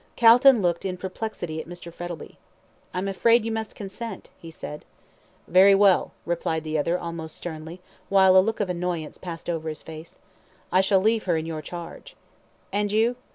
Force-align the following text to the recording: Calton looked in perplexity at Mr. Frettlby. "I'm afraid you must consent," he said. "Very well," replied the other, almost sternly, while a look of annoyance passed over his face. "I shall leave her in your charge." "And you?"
Calton 0.15 0.63
looked 0.63 0.83
in 0.83 0.97
perplexity 0.97 1.61
at 1.61 1.67
Mr. 1.67 1.93
Frettlby. 1.93 2.39
"I'm 2.91 3.07
afraid 3.07 3.45
you 3.45 3.51
must 3.51 3.75
consent," 3.75 4.31
he 4.35 4.49
said. 4.49 4.83
"Very 5.47 5.75
well," 5.75 6.11
replied 6.25 6.63
the 6.63 6.75
other, 6.79 6.97
almost 6.97 7.37
sternly, 7.37 7.81
while 8.09 8.35
a 8.35 8.41
look 8.41 8.59
of 8.59 8.67
annoyance 8.71 9.19
passed 9.19 9.47
over 9.47 9.69
his 9.69 9.83
face. 9.83 10.17
"I 10.71 10.81
shall 10.81 11.01
leave 11.01 11.25
her 11.25 11.37
in 11.37 11.45
your 11.45 11.61
charge." 11.61 12.15
"And 12.73 12.91
you?" 12.91 13.15